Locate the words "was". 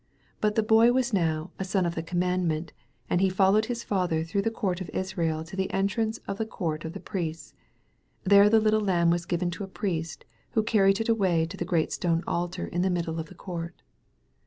0.91-1.13, 9.11-9.27